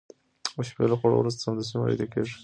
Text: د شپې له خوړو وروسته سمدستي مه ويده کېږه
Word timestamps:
د 0.55 0.57
شپې 0.69 0.85
له 0.91 0.95
خوړو 0.99 1.19
وروسته 1.19 1.43
سمدستي 1.45 1.75
مه 1.77 1.85
ويده 1.85 2.05
کېږه 2.13 2.35